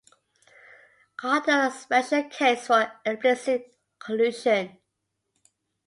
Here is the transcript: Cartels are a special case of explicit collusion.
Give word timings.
Cartels 1.15 1.45
are 1.51 1.67
a 1.67 1.71
special 1.71 2.23
case 2.23 2.71
of 2.71 2.87
explicit 3.05 3.77
collusion. 3.99 4.79